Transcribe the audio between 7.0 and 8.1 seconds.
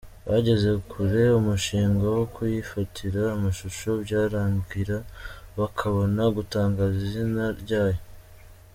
izina ryayo.